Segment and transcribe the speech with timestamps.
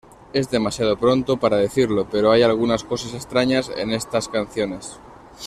[0.33, 4.99] Es demasiado pronto para decirlo, pero hay algunas cosas extrañas en estas canciones".